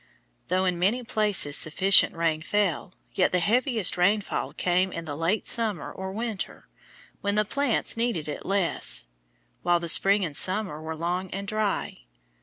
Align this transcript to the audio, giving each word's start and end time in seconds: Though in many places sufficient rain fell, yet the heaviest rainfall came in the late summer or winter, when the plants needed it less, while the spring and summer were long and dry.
Though 0.47 0.65
in 0.65 0.79
many 0.79 1.03
places 1.03 1.55
sufficient 1.55 2.15
rain 2.15 2.41
fell, 2.41 2.91
yet 3.13 3.31
the 3.31 3.37
heaviest 3.37 3.97
rainfall 3.97 4.51
came 4.53 4.91
in 4.91 5.05
the 5.05 5.15
late 5.15 5.45
summer 5.45 5.91
or 5.93 6.11
winter, 6.11 6.67
when 7.21 7.35
the 7.35 7.45
plants 7.45 7.95
needed 7.95 8.27
it 8.27 8.43
less, 8.43 9.05
while 9.61 9.79
the 9.79 9.87
spring 9.87 10.25
and 10.25 10.35
summer 10.35 10.81
were 10.81 10.95
long 10.95 11.29
and 11.29 11.47
dry. 11.47 11.99